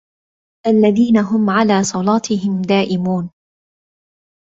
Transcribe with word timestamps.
الذين 0.67 1.17
هم 1.17 1.49
على 1.49 1.83
صلاتهم 1.83 2.61
دائمون 2.61 3.29